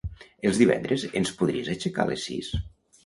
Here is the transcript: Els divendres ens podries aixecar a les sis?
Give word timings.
Els 0.49 0.61
divendres 0.61 1.05
ens 1.21 1.33
podries 1.41 1.69
aixecar 1.75 2.07
a 2.07 2.11
les 2.13 2.29
sis? 2.31 2.51